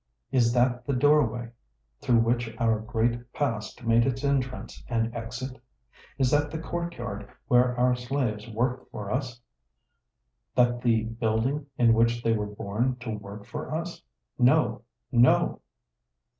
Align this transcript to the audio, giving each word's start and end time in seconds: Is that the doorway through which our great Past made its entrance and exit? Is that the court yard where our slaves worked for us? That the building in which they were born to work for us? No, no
Is 0.31 0.51
that 0.53 0.83
the 0.87 0.93
doorway 0.95 1.51
through 1.99 2.21
which 2.21 2.55
our 2.57 2.79
great 2.79 3.31
Past 3.33 3.83
made 3.85 4.03
its 4.07 4.23
entrance 4.23 4.83
and 4.89 5.15
exit? 5.15 5.61
Is 6.17 6.31
that 6.31 6.49
the 6.49 6.57
court 6.57 6.95
yard 6.95 7.29
where 7.47 7.77
our 7.79 7.95
slaves 7.95 8.49
worked 8.49 8.89
for 8.89 9.11
us? 9.11 9.39
That 10.55 10.81
the 10.81 11.03
building 11.03 11.67
in 11.77 11.93
which 11.93 12.23
they 12.23 12.33
were 12.33 12.47
born 12.47 12.95
to 13.01 13.11
work 13.11 13.45
for 13.45 13.75
us? 13.75 14.01
No, 14.39 14.81
no 15.11 15.61